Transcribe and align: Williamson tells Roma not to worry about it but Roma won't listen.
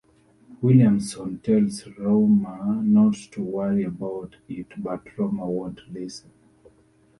Williamson 0.63 1.37
tells 1.41 1.85
Roma 1.99 2.81
not 2.83 3.13
to 3.33 3.43
worry 3.43 3.83
about 3.83 4.35
it 4.49 4.65
but 4.81 5.15
Roma 5.15 5.47
won't 5.47 5.81
listen. 5.91 6.31